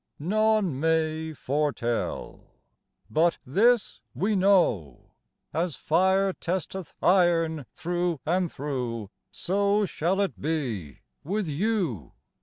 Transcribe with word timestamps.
None 0.17 0.79
may 0.79 1.31
foretell; 1.31 2.45
But 3.07 3.37
this 3.45 4.01
we 4.15 4.35
know: 4.35 5.11
As 5.53 5.75
fire 5.75 6.33
testeth 6.33 6.95
iron 7.03 7.67
through 7.73 8.19
and 8.25 8.51
through, 8.51 9.11
So 9.31 9.85
shall 9.85 10.19
it 10.21 10.41
be 10.41 11.01
with 11.23 11.47
you! 11.47 12.13